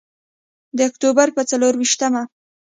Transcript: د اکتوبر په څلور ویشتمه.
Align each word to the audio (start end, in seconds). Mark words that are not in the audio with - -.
د 0.77 0.79
اکتوبر 0.89 1.27
په 1.37 1.41
څلور 1.49 1.73
ویشتمه. 1.77 2.23